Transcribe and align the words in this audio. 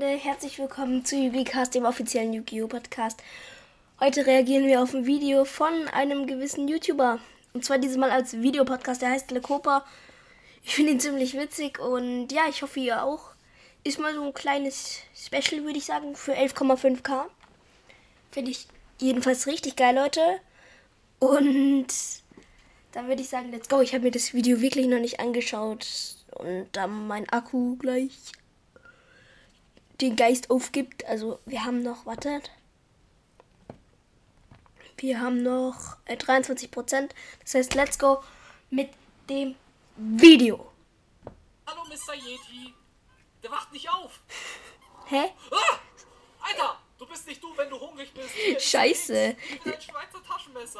Freunde, 0.00 0.16
herzlich 0.16 0.58
willkommen 0.58 1.04
zu 1.04 1.14
Yu-Gi-Cast, 1.14 1.74
dem 1.74 1.84
offiziellen 1.84 2.32
Yu-Gi-Oh! 2.32 2.68
Podcast. 2.68 3.22
Heute 4.00 4.24
reagieren 4.24 4.64
wir 4.66 4.82
auf 4.82 4.94
ein 4.94 5.04
Video 5.04 5.44
von 5.44 5.88
einem 5.88 6.26
gewissen 6.26 6.68
YouTuber. 6.68 7.18
Und 7.52 7.66
zwar 7.66 7.76
dieses 7.76 7.98
Mal 7.98 8.10
als 8.10 8.32
Videopodcast, 8.40 9.02
der 9.02 9.10
heißt 9.10 9.30
Lekopa. 9.30 9.84
Ich 10.64 10.74
finde 10.74 10.92
ihn 10.92 11.00
ziemlich 11.00 11.36
witzig 11.36 11.80
und 11.80 12.32
ja, 12.32 12.48
ich 12.48 12.62
hoffe 12.62 12.80
ihr 12.80 13.04
auch. 13.04 13.32
Ist 13.84 13.98
mal 13.98 14.14
so 14.14 14.24
ein 14.24 14.32
kleines 14.32 15.00
Special, 15.14 15.64
würde 15.64 15.76
ich 15.76 15.84
sagen, 15.84 16.16
für 16.16 16.32
11,5k. 16.32 17.26
Finde 18.30 18.52
ich 18.52 18.68
jedenfalls 18.98 19.46
richtig 19.46 19.76
geil, 19.76 19.96
Leute. 19.96 20.22
Und 21.18 21.88
dann 22.92 23.06
würde 23.06 23.20
ich 23.20 23.28
sagen, 23.28 23.50
let's 23.50 23.68
go. 23.68 23.82
Ich 23.82 23.92
habe 23.92 24.04
mir 24.04 24.12
das 24.12 24.32
Video 24.32 24.62
wirklich 24.62 24.86
noch 24.86 25.00
nicht 25.00 25.20
angeschaut. 25.20 25.86
Und 26.30 26.68
dann 26.72 27.06
mein 27.06 27.28
Akku 27.28 27.76
gleich 27.76 28.16
den 30.00 30.16
Geist 30.16 30.50
aufgibt. 30.50 31.04
Also 31.06 31.40
wir 31.46 31.64
haben 31.64 31.82
noch, 31.82 32.06
wartet. 32.06 32.50
Wir 34.96 35.20
haben 35.20 35.42
noch 35.42 35.96
äh, 36.04 36.16
23 36.16 36.70
Prozent. 36.70 37.14
Das 37.42 37.54
heißt, 37.54 37.74
let's 37.74 37.98
go 37.98 38.22
mit 38.70 38.90
dem 39.28 39.54
Video. 39.96 40.70
Hallo 41.66 41.82
Mr. 41.88 42.14
Yeti. 42.14 42.74
Der 43.42 43.50
wacht 43.50 43.72
nicht 43.72 43.88
auf. 43.88 44.20
Hä? 45.06 45.32
Ah! 45.50 45.78
Alter, 46.42 46.78
du 47.00 47.06
bist 47.06 47.26
nicht 47.26 47.42
du, 47.42 47.56
wenn 47.56 47.70
du 47.70 47.80
hungrig 47.80 48.12
bist. 48.12 48.28
Hier 48.30 48.60
Scheiße. 48.60 49.34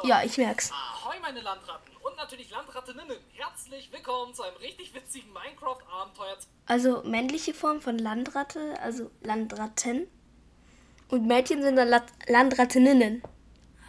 Ja, 0.03 0.23
ich 0.23 0.37
merk's. 0.37 0.71
Ahoi, 0.71 1.19
meine 1.19 1.41
Landratten. 1.41 1.95
Und 1.97 2.15
natürlich 2.15 2.51
Landrattinnen. 2.51 3.07
Herzlich 3.33 3.91
willkommen 3.91 4.33
zu 4.33 4.43
einem 4.43 4.57
richtig 4.57 4.93
witzigen 4.93 5.33
Minecraft-Abenteuer. 5.33 6.37
Also 6.67 7.01
männliche 7.03 7.53
Form 7.53 7.81
von 7.81 7.97
Landratte, 7.97 8.79
also 8.81 9.09
Landratten. 9.21 10.07
Und 11.09 11.25
Mädchen 11.25 11.63
sind 11.63 11.75
dann 11.75 11.89
Lat 11.89 12.05
Landrattinnen. 12.27 13.23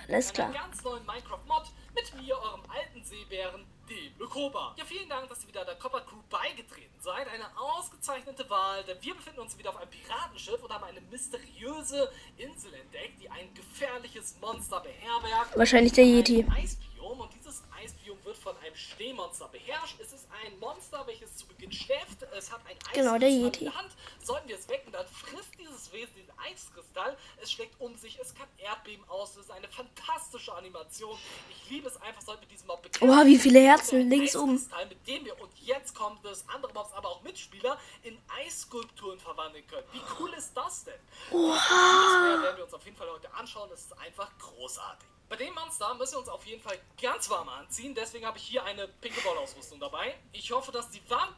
Alles 0.08 0.32
klar. 0.32 0.50
ganz 0.52 0.82
neuen 0.82 1.04
Minecraft-Mod 1.04 1.64
mit 1.94 2.14
mir, 2.14 2.36
eurem 2.36 2.62
alten 2.70 3.04
Seebären, 3.04 3.66
dem 3.94 4.18
Lekoba. 4.18 4.74
Ja, 4.76 4.84
vielen 4.84 5.08
Dank, 5.08 5.28
dass 5.28 5.42
ihr 5.42 5.48
wieder 5.48 5.64
der 5.64 5.74
Copper 5.76 6.00
Crew 6.00 6.22
beigetreten 6.30 7.00
seid. 7.00 7.28
Eine 7.28 7.46
ausgezeichnete 7.56 8.48
Wahl, 8.48 8.84
denn 8.84 8.96
wir 9.00 9.14
befinden 9.14 9.40
uns 9.40 9.56
wieder 9.58 9.70
auf 9.70 9.76
einem 9.76 9.90
Piratenschiff 9.90 10.62
und 10.62 10.72
haben 10.72 10.84
eine 10.84 11.00
mysteriöse 11.02 12.10
Insel 12.36 12.74
entdeckt, 12.74 13.20
die 13.20 13.30
ein 13.30 13.52
gefährliches 13.54 14.36
Monster 14.40 14.80
beherbergt. 14.80 15.56
Wahrscheinlich 15.56 15.92
der 15.92 16.04
Yeti. 16.04 16.46
Ein 16.50 16.68
Eisbiom 17.02 17.20
und 17.20 17.34
dieses 17.34 17.62
Eisbiom 17.76 18.16
wird 18.24 18.36
von 18.36 18.56
einem 18.58 18.76
Schneemonster 18.76 19.48
beherrscht. 19.48 19.96
Es 20.00 20.12
ist 20.12 20.26
ein 20.44 20.58
Monster, 20.60 21.04
welches 21.06 21.36
zu 21.36 21.46
Beginn 21.46 21.72
schläft. 21.72 22.22
Es 22.36 22.52
hat 22.52 22.60
ein 22.66 22.76
Genau, 22.92 23.18
der 23.18 23.28
Eiskristall 23.28 23.46
Yeti. 23.46 23.64
in 23.64 23.70
der 23.72 23.74
Hand. 23.78 23.90
Sollten 24.22 24.48
wir 24.48 24.56
es 24.56 24.68
wecken, 24.68 24.92
dann 24.92 25.06
frisst 25.08 25.50
dieses 25.58 25.92
Wesen 25.92 26.14
den 26.14 26.30
Eiskristall. 26.38 27.16
Es 27.42 27.50
schlägt 27.50 27.80
um 27.80 27.96
sich, 27.96 28.18
es 28.20 28.34
kann 28.34 28.46
Erdbeben 28.58 29.04
auslösen. 29.08 29.50
Eine 29.52 29.68
fantastische 29.68 30.54
Animation. 30.54 31.18
Ich 31.50 31.70
liebe 31.70 31.88
es 31.88 32.00
einfach, 32.00 32.22
sollten 32.22 32.42
wir 32.42 32.48
diesen 32.48 32.66
Mob 32.68 32.82
bekämpfen. 32.82 33.10
Oha, 33.10 33.26
wie 33.26 33.38
viele 33.38 33.60
Herzen 33.60 34.08
links 34.08 34.36
oben. 34.36 34.54
Eiskristall, 34.54 34.86
Mit 34.86 35.06
dem 35.08 35.24
wir, 35.24 35.40
und 35.40 35.52
jetzt 35.58 35.94
kommt 35.94 36.24
es, 36.24 36.48
andere 36.48 36.72
Mobs, 36.72 36.92
aber 36.92 37.08
auch 37.08 37.22
Mitspieler, 37.22 37.78
in 38.04 38.16
Eisskulpturen 38.38 39.18
verwandeln 39.18 39.66
können. 39.66 39.86
Wie 39.92 40.02
cool 40.20 40.32
ist 40.34 40.52
das 40.56 40.84
denn? 40.84 41.00
Oha! 41.32 41.56
Das 41.56 42.42
werden 42.44 42.56
wir 42.58 42.64
uns 42.64 42.74
auf 42.74 42.84
jeden 42.84 42.96
Fall 42.96 43.10
heute 43.10 43.32
anschauen. 43.34 43.68
Das 43.70 43.80
ist 43.80 43.98
einfach 43.98 44.30
großartig. 44.38 45.08
Bei 45.32 45.38
dem 45.38 45.54
Monster 45.54 45.94
müssen 45.94 46.12
wir 46.12 46.18
uns 46.18 46.28
auf 46.28 46.44
jeden 46.44 46.60
Fall 46.60 46.76
ganz 47.00 47.30
warm 47.30 47.48
anziehen. 47.48 47.94
Deswegen 47.94 48.26
habe 48.26 48.36
ich 48.36 48.44
hier 48.44 48.62
eine 48.64 48.86
pinke 48.86 49.18
Ballausrüstung 49.22 49.80
dabei. 49.80 50.14
Ich 50.30 50.52
hoffe, 50.52 50.70
dass 50.70 50.90
die 50.90 51.00
warm 51.08 51.30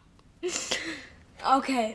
Okay. 1.56 1.94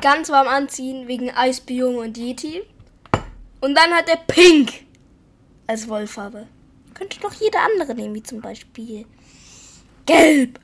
Ganz 0.00 0.30
warm 0.30 0.48
anziehen 0.48 1.08
wegen 1.08 1.28
Eisbiom 1.28 1.96
und 1.96 2.16
Yeti. 2.16 2.64
Und 3.60 3.74
dann 3.74 3.92
hat 3.92 4.08
er 4.08 4.16
Pink 4.16 4.86
als 5.66 5.86
Wollfarbe. 5.88 6.48
Könnte 6.94 7.20
doch 7.20 7.34
jeder 7.34 7.60
andere 7.60 7.94
nehmen, 7.94 8.14
wie 8.14 8.22
zum 8.22 8.40
Beispiel 8.40 9.04
Gelb. 10.06 10.58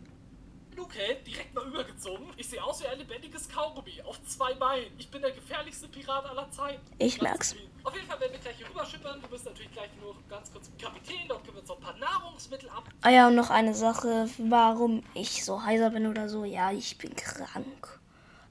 Hält, 0.97 1.27
direkt 1.27 1.55
mal 1.55 1.67
übergezogen. 1.67 2.27
Ich 2.37 2.49
sehe 2.49 2.63
aus 2.63 2.83
wie 2.83 2.87
ein 2.87 2.99
lebendiges 2.99 3.49
Kaugummi 3.49 4.03
auf 4.05 4.23
zwei 4.25 4.55
Beinen. 4.55 4.93
Ich 4.99 5.11
bin 5.11 5.23
der 5.23 5.33
gefährlichste 5.33 5.89
Pirat 5.89 6.25
aller 6.27 6.51
Zeiten. 6.51 6.81
Ich 6.99 7.19
Ganz 7.19 7.23
merk's. 7.23 7.57
Auf 7.85 7.95
jeden 7.95 8.07
Fall 8.07 8.21
werden 8.21 8.33
wir 8.33 8.39
gleich 8.39 8.57
hier 8.57 8.69
rüberschippern. 8.69 9.21
Wir 9.21 9.29
müssen 9.29 9.47
natürlich 9.47 9.73
gleich 9.73 9.91
nur 10.01 10.15
ganz 10.29 10.53
kurz 10.53 10.67
zum 10.67 10.79
Kapitän. 10.79 11.29
Dort 11.29 11.45
können 11.45 11.57
wir 11.57 11.61
uns 11.61 11.69
noch 11.69 11.79
ein 11.79 11.83
paar 11.83 11.97
Nahrungsmittel 11.97 12.69
ab. 12.71 12.85
Ah 13.03 13.11
ja, 13.11 13.29
und 13.29 13.35
noch 13.35 13.51
eine 13.51 13.75
Sache, 13.75 14.29
warum 14.39 15.03
ich 15.15 15.45
so 15.45 15.65
heiser 15.65 15.91
bin 15.91 16.07
oder 16.07 16.29
so. 16.29 16.45
Ja, 16.45 16.73
ich 16.73 16.99
bin 16.99 17.15
krank. 17.17 18.01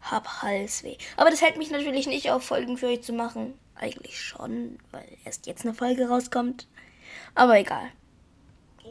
Hab 0.01 0.41
Halsweh. 0.41 0.97
Aber 1.17 1.29
das 1.29 1.41
hält 1.41 1.57
mich 1.57 1.71
natürlich 1.71 2.07
nicht 2.07 2.31
auf, 2.31 2.43
Folgen 2.43 2.77
für 2.77 2.87
euch 2.87 3.03
zu 3.03 3.13
machen. 3.13 3.53
Eigentlich 3.75 4.19
schon, 4.19 4.79
weil 4.91 5.07
erst 5.23 5.47
jetzt 5.47 5.63
eine 5.63 5.73
Folge 5.73 6.07
rauskommt. 6.07 6.67
Aber 7.35 7.57
egal. 7.57 7.91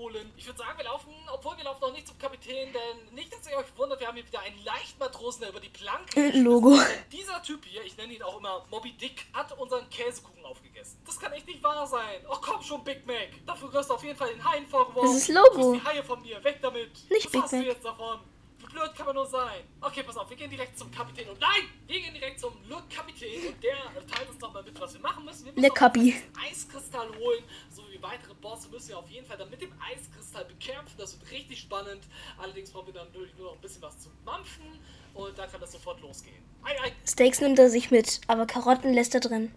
Holen. 0.01 0.33
Ich 0.37 0.47
würde 0.47 0.59
sagen, 0.59 0.77
wir 0.79 0.85
laufen, 0.85 1.13
obwohl 1.33 1.57
wir 1.59 1.65
laufen 1.65 1.81
noch 1.83 1.93
nicht 1.93 2.07
zum 2.09 2.19
Kapitän, 2.19 2.73
denn 2.73 3.15
nicht, 3.15 3.33
dass 3.33 3.47
ihr 3.51 3.57
euch 3.59 3.67
wundert, 3.77 4.01
wir 4.01 4.07
haben 4.09 4.17
hier 4.17 4.27
wieder 4.27 4.41
einen 4.41 4.63
Leichtmatrosen, 4.65 5.43
der 5.43 5.51
über 5.51 5.61
die 5.61 5.69
Planke 5.69 6.19
Äh, 6.21 6.39
Logo. 6.39 6.79
dieser 7.13 7.43
Typ 7.43 7.65
hier, 7.65 7.85
ich 7.85 7.97
nenne 7.97 8.13
ihn 8.15 8.23
auch 8.23 8.39
immer 8.39 8.65
Moby 8.71 8.93
Dick, 8.93 9.27
hat 9.35 9.57
unseren 9.59 9.89
Käsekuchen 9.91 10.45
aufgegessen. 10.45 10.99
Das 11.05 11.19
kann 11.21 11.33
echt 11.33 11.47
nicht 11.47 11.63
wahr 11.63 11.87
sein. 11.87 12.25
Oh 12.29 12.37
komm 12.41 12.63
schon, 12.63 12.83
Big 12.83 13.07
Mac. 13.07 13.29
Dafür 13.47 13.73
wirst 13.73 13.91
du 13.91 13.95
auf 13.95 14.03
jeden 14.05 14.17
Fall 14.17 14.31
den 14.33 14.43
Haien 14.45 14.67
vorgeworfen. 14.67 15.13
Das 15.13 15.23
ist 15.23 15.29
Logo. 15.29 15.75
Die 15.75 15.85
Haie 15.85 16.03
von 16.03 16.21
mir, 16.23 16.43
weg 16.43 16.59
damit. 16.63 16.91
Nicht 17.11 17.27
Was 17.27 17.33
Big 17.33 17.43
hast 17.43 17.53
Mac. 17.53 17.63
du 17.63 17.69
jetzt 17.69 17.85
davon? 17.85 18.21
Wie 18.59 18.67
blöd 18.67 18.95
kann 18.95 19.07
man 19.07 19.15
nur 19.15 19.27
sein? 19.27 19.65
Okay, 19.81 20.03
pass 20.03 20.17
auf, 20.19 20.29
wir 20.29 20.37
gehen 20.37 20.51
direkt 20.51 20.79
zum 20.79 20.91
Kapitän. 20.91 21.29
Und 21.31 21.41
nein, 21.41 21.63
wir 21.87 21.99
gehen 22.01 22.13
direkt 22.13 22.39
zum 22.41 22.53
Le 22.69 22.77
Kapitän. 22.95 23.49
Und 23.49 23.63
der 23.65 23.75
teilt 24.07 24.29
uns 24.29 24.39
nochmal 24.39 24.63
mit, 24.63 24.79
was 24.79 24.93
wir 24.93 25.01
machen 25.01 25.25
müssen. 25.25 25.47
Wir 25.47 25.53
müssen 25.53 25.63
Le 25.65 25.75
Fall 25.75 26.45
Eiskristall 26.47 27.09
holen, 27.19 27.43
so 27.71 27.80
wie 28.01 28.03
weitere 28.03 28.35
Bosse 28.35 28.69
müssen 28.69 28.89
wir 28.91 28.99
auf 28.99 29.09
jeden 29.09 29.27
Fall 29.27 29.37
dann 29.37 29.51
mit 29.51 29.61
dem 29.61 29.73
Eiskristall 29.81 30.45
bekämpfen. 30.45 30.97
Das 30.99 31.19
wird 31.19 31.31
richtig 31.31 31.61
spannend. 31.61 32.05
Allerdings 32.39 32.71
brauchen 32.71 32.87
wir 32.87 32.95
dann 32.95 33.07
natürlich 33.09 33.35
nur 33.37 33.49
noch 33.49 33.55
ein 33.55 33.61
bisschen 33.61 33.83
was 33.83 33.99
zu 33.99 34.11
mampfen 34.25 34.79
und 35.15 35.39
dann 35.39 35.51
kann 35.51 35.61
das 35.61 35.73
sofort 35.73 36.01
losgehen. 36.01 36.43
Ei, 36.63 36.81
ei, 36.83 36.93
Steaks 37.07 37.41
nimmt 37.41 37.59
er 37.59 37.71
sich 37.71 37.91
mit, 37.91 38.21
aber 38.27 38.47
Karotten 38.47 38.93
lässt 38.93 39.15
er 39.15 39.21
drin. 39.21 39.53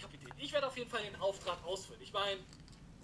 Kapitän. 0.00 0.28
Ich 0.38 0.52
werde 0.52 0.66
auf 0.66 0.76
jeden 0.76 0.90
Fall 0.90 1.02
den 1.02 1.16
Auftrag 1.16 1.62
ausführen. 1.64 2.00
Ich 2.02 2.12
meine, 2.12 2.40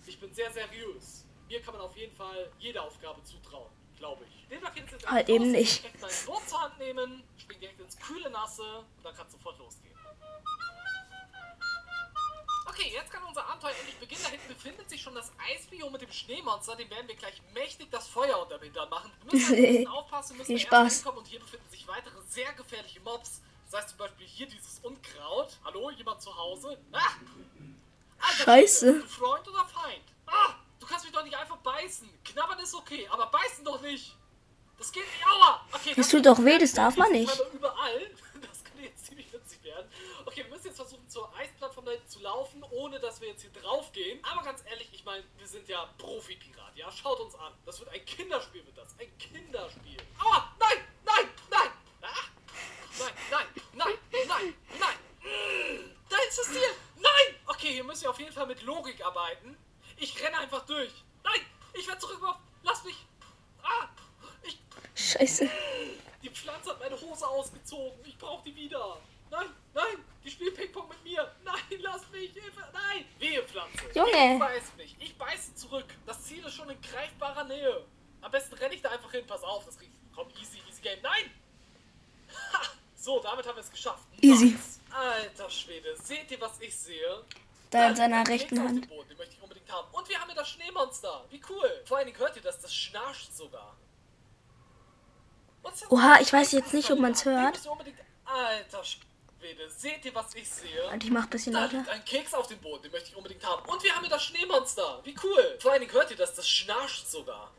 ich 0.07 0.19
bin 0.19 0.33
sehr 0.33 0.51
seriös. 0.51 1.25
Mir 1.49 1.61
kann 1.63 1.75
man 1.75 1.83
auf 1.83 1.97
jeden 1.97 2.15
Fall 2.15 2.51
jede 2.59 2.83
Aufgabe 2.83 3.23
zutrauen, 3.23 3.71
glaube 3.97 4.25
ich. 4.25 4.49
Den 4.49 4.59
es 4.84 4.93
jetzt 4.93 5.09
Halt 5.09 5.28
eben 5.28 5.53
nicht. 5.53 5.83
Direkt 5.83 6.49
zur 6.49 6.61
Hand 6.61 6.78
nehmen, 6.78 7.23
spring 7.37 7.61
direkt 7.61 7.81
ins 7.81 7.97
kühle 7.99 8.31
Nasse 8.31 8.63
und 8.97 9.05
dann 9.05 9.15
kann 9.15 9.27
es 9.27 9.33
sofort 9.33 9.59
losgehen. 9.59 9.97
Okay, 12.79 12.91
jetzt 12.93 13.11
kann 13.11 13.23
unser 13.25 13.47
Abenteuer 13.49 13.73
endlich 13.79 13.97
beginnen. 13.97 14.21
Da 14.23 14.29
hinten 14.29 14.49
befindet 14.49 14.91
sich 14.91 15.01
schon 15.01 15.15
das 15.15 15.33
Eisbiom 15.51 15.91
mit 15.93 16.03
dem 16.03 16.13
Schneemonster. 16.13 16.77
Dem 16.77 16.91
werden 16.91 17.09
wir 17.09 17.15
gleich 17.17 17.41
mächtig 17.55 17.89
das 17.91 18.07
Feuer 18.07 18.39
unterm 18.43 18.61
Hintern 18.61 18.91
machen. 18.91 19.11
Wir 19.25 19.33
müssen 19.33 19.55
ein 19.55 19.63
bisschen 19.63 19.87
aufpassen, 19.89 20.31
wir 20.35 20.39
müssen 20.41 20.47
Viel 20.59 20.67
Spaß. 20.67 20.95
hinkommen 20.97 21.19
und 21.21 21.27
hier 21.27 21.41
befinden 21.41 21.71
sich 21.71 21.89
weitere 21.89 22.15
sehr 22.29 22.53
gefährliche 22.53 23.01
Mobs. 23.01 23.41
Das 23.71 23.81
heißt 23.81 23.89
zum 23.91 23.99
Beispiel 23.99 24.27
hier 24.27 24.47
dieses 24.47 24.79
Unkraut. 24.83 25.57
Hallo, 25.65 25.91
jemand 25.91 26.21
zu 26.21 26.37
Hause? 26.37 26.79
Ah! 26.93 26.99
Alter 28.19 28.45
Scheiße. 28.45 28.93
Schwede, 28.93 29.09
Freund 29.09 29.49
oder 29.49 29.65
Feind? 29.65 30.05
Ah! 30.27 30.55
Du 30.79 30.87
kannst 30.87 31.05
mich 31.07 31.15
doch 31.15 31.25
nicht 31.25 31.37
einfach 31.37 31.57
beißen. 31.57 32.09
Knabbern 32.25 32.59
ist 32.59 32.75
okay, 32.75 33.09
aber 33.11 33.27
beißen 33.29 33.65
doch 33.65 33.81
nicht. 33.81 34.15
Das 34.79 34.93
geht 34.93 35.03
nicht. 35.05 35.27
Aua! 35.27 35.65
Okay, 35.73 35.95
Das 35.97 36.11
tut 36.11 36.27
doch 36.27 36.39
weh, 36.45 36.59
das 36.59 36.73
darf 36.75 36.97
man 36.99 37.11
nicht. 37.11 37.33
Hinten 41.93 42.09
zu 42.09 42.21
laufen, 42.21 42.63
ohne 42.71 42.99
dass 43.01 43.21
wir 43.21 43.29
jetzt 43.29 43.43
hier 43.43 43.53
drauf 43.53 43.93
gehen. 43.93 44.25
Aber 44.25 44.43
ganz 44.43 44.65
ehrlich, 44.69 44.89
ich 44.93 45.05
meine, 45.05 45.25
wir 45.39 45.47
sind 45.47 45.69
ja 45.69 45.89
Profi-Pirat, 45.99 46.77
ja? 46.77 46.91
Schaut 46.91 47.21
uns 47.21 47.35
an. 47.35 47.53
Das 47.65 47.79
wird 47.81 47.91
ein 47.91 48.05
Kinderspiel, 48.05 48.65
wird 48.67 48.77
das. 48.77 48.95
Ein 48.99 49.17
Kinderspiel. 49.19 49.97
Aua! 50.19 50.53
Nein! 50.59 50.79
Nein! 51.05 51.29
Nein! 51.51 51.71
Ah! 52.03 52.09
Nein! 52.99 53.13
Nein! 53.31 53.47
Nein! 53.75 53.99
Nein! 54.29 54.55
Nein! 54.81 54.97
Da 56.09 56.16
ist 56.28 56.39
das 56.39 56.47
Ziel! 56.47 56.75
Nein! 56.97 57.34
Okay, 57.47 57.72
hier 57.72 57.84
müssen 57.84 58.03
wir 58.03 58.10
auf 58.10 58.19
jeden 58.19 58.33
Fall 58.33 58.47
mit 58.47 58.63
Logik 58.63 59.05
arbeiten. 59.05 59.57
Ich 59.97 60.22
renne 60.22 60.39
einfach 60.39 60.65
durch. 60.66 60.93
Nein! 61.25 61.41
Ich 61.75 61.87
werde 61.87 62.01
zurückgeworfen. 62.01 62.43
Lass 62.63 62.84
mich! 62.84 62.97
Ah! 63.63 63.89
Ich 64.43 64.59
Scheiße. 64.95 65.49
die 66.22 66.31
Pflanze 66.31 66.71
hat 66.71 66.81
meine 66.81 67.01
Hose 67.01 67.27
ausgezogen. 67.27 67.99
Ich 68.05 68.16
brauche 68.19 68.45
die 68.45 68.55
wieder. 68.57 68.99
Nein, 69.31 69.49
nein, 69.75 70.05
die 70.27 70.31
spielt 70.33 70.57
Ping-Pong 70.57 70.89
mit 70.89 71.05
mir. 71.05 71.33
Nein, 71.45 71.81
lass 71.81 72.09
mich. 72.11 72.33
Hilfe. 72.33 72.65
Nein. 72.73 73.05
Wehe, 73.19 73.43
Pflanze. 73.45 73.84
Junge. 73.95 74.34
Ich 74.34 74.39
beiß 74.41 74.63
mich. 74.77 74.97
Ich 74.99 75.17
beiße 75.17 75.55
zurück. 75.55 75.87
Das 76.05 76.25
Ziel 76.25 76.45
ist 76.45 76.55
schon 76.55 76.69
in 76.69 76.81
greifbarer 76.83 77.45
Nähe. 77.45 77.84
Am 78.21 78.31
besten 78.33 78.55
renne 78.57 78.75
ich 78.75 78.83
da 78.83 78.91
einfach 78.91 79.13
hin. 79.13 79.25
Pass 79.27 79.43
auf, 79.45 79.65
das 79.65 79.78
krieg 79.78 79.89
ich. 79.93 80.17
Komm, 80.17 80.28
easy, 80.41 80.61
easy 80.69 80.83
game. 80.83 80.99
Nein. 81.01 81.31
Ha, 82.53 82.61
so, 82.97 83.21
damit 83.21 83.47
haben 83.47 83.57
wir 83.57 83.63
es 83.63 83.71
geschafft. 83.71 84.03
Easy. 84.21 84.47
Nice. 84.51 84.81
Alter 84.91 85.49
Schwede, 85.49 85.97
seht 86.03 86.31
ihr, 86.31 86.41
was 86.41 86.61
ich 86.61 86.77
sehe? 86.77 87.22
Da 87.71 87.89
in 87.91 87.97
seiner 87.97 88.19
Ein 88.19 88.27
rechten 88.27 88.59
Hand. 88.61 88.89
Boden, 88.89 89.09
Den 89.09 89.19
möchte 89.19 89.34
ich 89.34 89.43
unbedingt 89.43 89.71
haben. 89.71 89.87
Und 89.93 90.09
wir 90.09 90.19
haben 90.19 90.27
hier 90.29 90.37
das 90.37 90.49
Schneemonster. 90.49 91.25
Wie 91.31 91.41
cool. 91.49 91.83
Vor 91.84 91.99
allen 91.99 92.07
Dingen 92.07 92.19
hört 92.19 92.34
ihr 92.34 92.43
das, 92.43 92.61
das 92.61 92.75
schnarcht 92.75 93.37
sogar. 93.37 93.77
Oha, 95.91 96.21
ich 96.21 96.33
weiß 96.33 96.53
jetzt 96.53 96.72
nicht, 96.72 96.91
ob 96.91 96.99
man's 96.99 97.22
Den 97.22 97.33
hört. 97.33 97.61
Alter 98.25 98.84
Schwede, 98.84 99.07
seht 99.69 100.04
ihr, 100.04 100.15
was 100.15 100.34
ich 100.34 100.48
sehe? 100.48 100.89
Und 100.91 101.03
ich 101.04 101.10
mach 101.10 101.25
ein 101.25 101.31
bisschen 101.31 101.53
Da 101.53 101.63
lauter. 101.65 101.77
liegt 101.78 101.89
ein 101.89 102.04
Keks 102.04 102.34
auf 102.34 102.47
dem 102.47 102.59
Boden, 102.60 102.83
den 102.83 102.93
möchte 102.93 103.10
ich 103.10 103.16
unbedingt 103.16 103.45
haben. 103.45 103.69
Und 103.69 103.83
wir 103.83 103.95
haben 103.95 104.03
hier 104.03 104.10
das 104.10 104.25
Schneemonster. 104.25 105.01
Wie 105.04 105.15
cool. 105.22 105.59
Vor 105.60 105.72
allen 105.72 105.81
Dingen 105.81 105.93
hört 105.93 106.10
ihr 106.10 106.16
das, 106.16 106.34
das 106.34 106.48
schnarcht 106.48 107.10
sogar. 107.10 107.53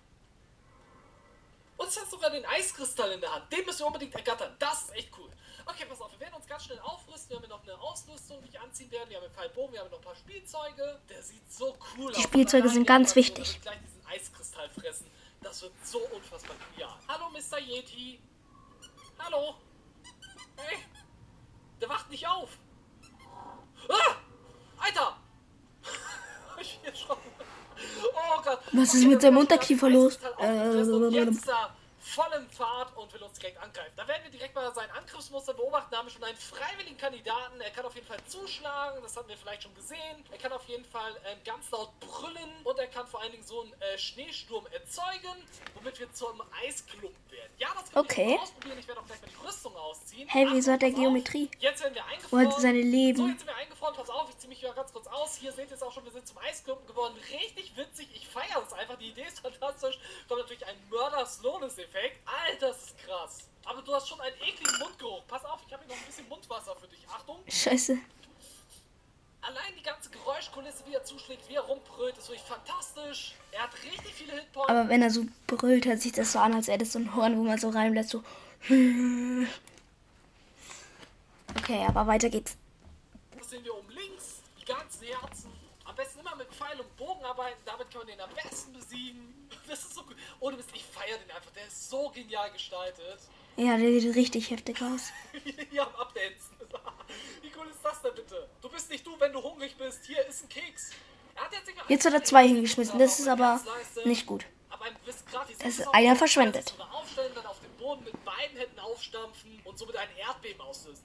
Und 1.78 1.88
es 1.88 2.00
hat 2.00 2.10
sogar 2.10 2.30
den 2.31 2.45
Eiskristall 2.45 3.12
in 3.12 3.22
der 3.22 3.34
Hand. 3.34 3.51
Den 3.51 3.66
müssen 3.66 3.80
wir 3.80 3.88
unbedingt 3.88 4.16
ergattern. 4.16 4.56
Das 4.60 4.84
ist 4.84 4.95
echt 4.95 5.10
cool. 5.18 5.30
Okay, 5.66 5.86
pass 5.88 6.01
auf, 6.01 6.12
wir 6.12 6.19
werden 6.19 6.34
uns 6.34 6.48
ganz 6.48 6.63
schnell 6.63 6.80
aufrüsten. 6.80 7.30
Wir 7.30 7.36
haben 7.38 7.44
hier 7.45 7.50
noch 7.50 7.63
eine 7.63 7.78
Ausrüstung, 7.80 8.42
die 8.42 8.50
ich 8.50 8.60
anziehen 8.60 8.89
werde. 8.89 9.10
Wir 9.10 9.18
haben 9.18 9.25
einen 9.25 9.34
Pfeilbogen, 9.34 9.74
wir 9.74 9.81
haben 9.81 9.92
noch 9.92 9.98
ein 10.00 10.04
paar 10.04 10.16
Spielzeuge. 10.16 11.00
Der 11.10 11.22
sieht 11.22 11.51
so 11.51 11.78
cool 11.98 12.12
aus. 12.12 12.18
Die 12.18 12.24
Spielzeuge 12.24 12.69
sind 12.69 12.88
ganz 12.88 13.16
wichtig. 13.16 13.54
werden 13.54 13.62
gleich 13.62 13.80
diesen 13.81 14.06
Eiskristall 14.07 14.69
fressen. 14.69 15.12
Das 15.42 15.62
wird 15.62 15.74
so 15.84 16.00
unfassbar 16.00 16.56
genial. 16.72 16.98
Hallo, 17.07 17.30
Mr. 17.30 17.60
Yeti. 17.60 18.19
Hallo. 19.19 19.56
Hey. 20.56 20.78
Der 21.81 21.89
wacht 21.89 22.10
nicht 22.10 22.28
auf. 22.28 22.50
Ah! 23.89 24.16
Alter! 24.80 25.18
ich 26.60 26.80
bin 26.80 26.92
erschrocken. 26.92 27.30
Oh 28.16 28.42
Gott. 28.42 28.62
Was 28.77 28.94
ist 28.94 29.06
mit 29.06 29.21
seinem 29.21 29.38
Unterkiefer 29.38 29.89
los? 29.89 30.18
Äh, 30.39 30.83
voll 32.00 32.31
im 32.38 32.50
Fahrt 32.50 32.95
und 32.95 33.13
will 33.13 33.21
uns 33.21 33.38
direkt 33.38 33.62
angreifen. 33.62 33.91
Da 33.97 34.07
werden 34.07 34.24
wir 34.24 34.31
direkt 34.31 34.56
mal 34.56 34.74
sein 34.74 34.89
Angriffsmuster 34.91 35.53
beobachten. 35.53 35.89
Da 35.91 35.97
haben 35.97 36.07
wir 36.07 36.12
schon 36.12 36.24
einen 36.24 36.38
freiwilligen 36.38 36.97
Kandidaten. 36.97 37.59
Er 37.59 37.69
kann 37.71 37.85
auf 37.85 37.95
jeden 37.95 38.07
Fall 38.07 38.19
zuschlagen. 38.27 39.00
Das 39.03 39.18
haben 39.18 39.27
wir 39.27 39.35
vielleicht 39.38 39.63
schon 39.63 39.75
gesehen. 39.75 40.24
Er 40.31 40.38
kann 40.38 40.51
auf 40.53 40.63
jeden 40.68 40.85
Fall 40.85 41.12
ähm, 41.25 41.38
ganz 41.44 41.69
laut 41.71 41.89
brüllen. 42.00 42.50
Und 42.63 42.79
er 42.79 42.88
kann 42.88 43.06
vor 43.07 43.21
allen 43.21 43.31
Dingen 43.31 43.44
so 43.44 43.62
einen 43.62 43.74
äh, 43.81 43.97
Schneesturm 43.97 44.65
erzeugen, 44.71 45.35
womit 45.75 46.00
wir 46.00 46.12
zum 46.13 46.41
Eisklumpen 46.65 47.31
werden. 47.31 47.51
Ja, 47.57 47.68
das 47.74 47.91
können 47.91 48.06
Okay. 48.06 48.27
wir 48.29 48.41
ausprobieren. 48.41 48.79
Ich 48.79 48.88
werde 48.88 49.01
auch 49.01 49.06
gleich 49.07 49.21
mal 49.21 49.27
die 49.29 49.35
Rüstung 49.68 49.75
ausziehen. 49.81 50.28
Hey, 50.30 50.48
wieso 50.52 50.72
hat 50.72 50.84
auf. 50.84 50.94
Geometrie? 50.94 51.50
Jetzt 51.60 51.81
werden 51.84 51.96
wir 51.96 52.06
eingefroren. 52.06 52.48
hat 52.48 52.62
seine 52.62 52.81
So, 52.81 52.88
Leben? 52.88 53.28
jetzt 53.30 53.38
sind 53.40 53.48
wir 53.48 53.56
eingefroren. 53.56 53.96
Pass 53.96 54.10
auf, 54.10 54.30
ich 54.30 54.38
ziehe 54.38 54.50
mich 54.50 54.60
hier 54.60 54.74
ganz 54.74 54.92
kurz 54.94 55.08
aus. 55.08 55.36
Hier 55.36 55.52
seht 55.52 55.69
ihr 55.69 55.75
es 55.75 55.84
auch 55.84 55.92
schon, 55.92 56.04
wir 56.06 56.12
sind 56.12 56.28
zum 56.28 56.38
Eisklumpen 56.40 56.88
geworden. 56.88 57.16
Richtig 57.31 57.75
witzig. 57.75 58.08
Ich 58.14 58.28
feiere 58.28 58.64
es 58.66 58.74
einfach. 58.74 58.98
Die 58.98 59.10
Idee 59.10 59.24
ist 59.28 59.40
fantastisch. 59.40 60.00
Kommt 60.28 60.42
natürlich 60.42 60.66
ein 60.66 60.75
Mörder-Slowness-Effekt. 60.90 62.18
Alter, 62.25 62.68
das 62.69 62.84
ist 62.84 62.98
krass. 63.00 63.40
Aber 63.66 63.81
du 63.81 63.94
hast 63.94 64.08
schon 64.08 64.19
einen 64.22 64.36
ekligen 64.38 64.80
Mundgeruch. 64.80 65.24
Pass 65.28 65.44
auf, 65.46 65.60
ich 65.66 65.74
habe 65.74 65.84
hier 65.86 65.94
noch 65.96 66.02
ein 66.02 66.08
bisschen 66.08 66.28
Mundwasser 66.30 66.75
für 66.75 66.88
dich. 66.88 67.00
Achtung. 67.10 67.38
Scheiße. 67.48 67.98
Allein 69.42 69.74
die 69.78 69.84
ganze 69.84 70.10
Geräuschkulisse, 70.10 70.84
wie 70.88 70.94
er 70.94 71.04
zuschlägt, 71.04 71.48
wie 71.48 71.54
er 71.56 71.62
rumbrüllt, 71.62 72.18
ist 72.18 72.28
wirklich 72.28 72.44
fantastisch. 72.48 73.34
Er 73.52 73.63
hat 73.63 73.74
richtig 73.75 74.13
viele 74.13 74.34
Hitpoints. 74.34 74.70
Aber 74.70 74.90
wenn 74.90 75.02
er 75.02 75.10
so 75.10 75.25
brüllt, 75.46 75.86
hört 75.86 76.02
sich 76.02 76.12
das 76.12 76.34
so 76.34 76.40
an, 76.40 76.54
als 76.54 76.68
wäre 76.68 76.80
das 76.80 76.92
so 76.94 77.00
ein 77.00 77.16
Horn, 77.16 77.38
wo 77.38 77.44
man 77.44 77.58
so 77.58 77.70
reinlässt. 77.70 78.10
So. 78.10 78.24
Okay, 81.56 81.86
aber 81.86 82.07
weiter 82.07 82.30
geht's. 82.30 82.56
Das 83.38 83.50
sehen 83.50 83.63
wir 83.63 83.75
oben 83.75 83.89
links. 83.89 84.42
Die 84.59 84.65
ganzen 84.65 85.04
Herzen. 85.04 85.51
Am 85.86 85.95
besten 85.95 86.19
immer 86.19 86.36
mit 86.36 86.48
Pfeil 86.54 86.80
und 86.80 86.95
Bogen 86.98 87.24
arbeiten. 87.25 87.59
Damit 87.65 87.89
kann 87.89 88.00
man 88.00 88.07
den 88.07 88.21
am 88.21 88.30
besten 88.33 88.74
besiegen. 88.74 89.33
Das 89.68 89.80
ist 89.80 89.95
so 89.95 90.04
gut. 90.04 90.15
Ohne 90.39 90.56
Mist, 90.56 90.69
ich 90.74 90.86
feiere 90.86 91.18
den 91.18 91.30
einfach. 91.31 91.51
Der 91.51 91.68
ist 91.68 91.89
so 91.89 92.09
genial 92.09 92.50
gestaltet. 92.51 93.19
Ja, 93.57 93.75
der 93.75 94.00
sieht 94.00 94.15
richtig 94.15 94.50
heftig 94.50 94.81
aus. 94.81 95.12
Hier 95.71 95.86
am 95.86 95.94
Abdancen. 95.95 96.56
Wie 97.42 97.51
cool 97.57 97.68
ist 97.69 97.83
das 97.83 98.01
denn 98.01 98.15
bitte? 98.15 98.48
Du 98.62 98.69
bist 98.69 98.89
nicht 98.89 99.06
du, 99.06 99.19
wenn 99.19 99.33
du 99.33 99.44
hungrig 99.44 99.75
bist. 99.77 100.06
Hier 100.06 100.25
ist 100.25 100.44
ein 100.44 100.50
Keks. 100.50 100.92
Er 101.36 101.44
hat 101.44 101.51
jetzt, 101.89 102.06
hat 102.06 102.13
er 102.13 102.24
zwei 102.24 102.48
hingeschmissen. 102.48 102.98
Das 102.98 103.19
ist 103.19 103.27
aber 103.27 103.60
nicht 104.06 104.25
gut. 104.25 104.45
Das 105.59 105.79
ist 105.79 105.88
einer 105.94 106.12
noch 106.12 106.18
verschwendet. 106.18 106.74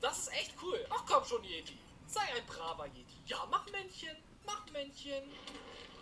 Das 0.00 0.18
ist 0.18 0.32
echt 0.32 0.54
cool. 0.62 0.86
Ach 0.90 1.04
komm 1.06 1.24
schon, 1.24 1.44
Yeti. 1.44 1.78
Sei 2.06 2.20
ein 2.20 2.46
braver 2.46 2.86
Yeti. 2.86 3.16
Ja, 3.26 3.46
mach 3.50 3.64
Männchen. 3.70 4.16
Mach 4.44 4.66
Männchen. 4.70 5.22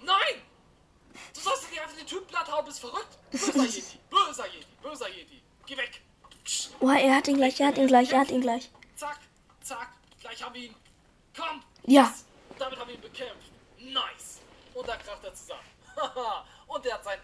Nein! 0.02 0.42
Du 1.34 1.40
sollst 1.40 1.72
dir 1.72 1.82
einfach 1.82 1.96
den 1.96 2.06
Typen 2.06 2.26
platt 2.26 2.50
hauen, 2.50 2.64
bist 2.64 2.80
verrückt. 2.80 3.18
Böser 3.30 3.64
Yeti. 3.64 3.98
Böser 4.10 4.46
Yeti. 4.46 4.66
Böser 4.82 5.08
Yeti. 5.08 5.42
Geh 5.66 5.76
weg. 5.76 6.00
Oh, 6.80 6.88
er 6.88 7.16
hat 7.16 7.28
ihn 7.28 7.36
gleich, 7.36 7.60
er 7.60 7.68
hat 7.68 7.78
ihn 7.78 7.86
gleich, 7.86 8.12
er 8.12 8.20
hat 8.20 8.30
ihn 8.30 8.40
gleich. 8.40 8.70
Zack, 8.96 9.20
zack. 9.62 9.90
Gleich 10.20 10.42
haben 10.42 10.54
wir 10.54 10.62
ihn. 10.62 10.74
Komm. 11.36 11.62
Ja. 11.84 12.02
Yes. 12.02 12.24
Damit 12.58 12.78
haben 12.78 12.88
wir 12.88 12.94
ihn 12.94 13.00
bekämpft. 13.00 13.52
Nice. 13.78 14.40
Und 14.74 14.88
da 14.88 14.96
kracht 14.96 15.24
er 15.24 15.34
zusammen. 15.34 15.60
Haha. 15.96 16.44
Und 16.66 16.86
er 16.86 16.94
hat 16.94 17.04
seinen 17.04 17.22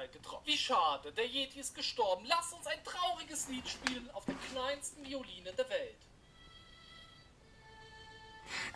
Eiskristall 0.00 0.08
getroffen. 0.08 0.46
Wie 0.46 0.58
schade, 0.58 1.12
der 1.12 1.26
Yeti 1.26 1.60
ist 1.60 1.74
gestorben. 1.74 2.24
Lass 2.26 2.52
uns 2.52 2.66
ein 2.66 2.82
trauriges 2.84 3.48
Lied 3.48 3.68
spielen 3.68 4.10
auf 4.12 4.24
der 4.24 4.34
kleinsten 4.50 5.04
Violine 5.04 5.52
der 5.52 5.68
Welt. 5.68 5.96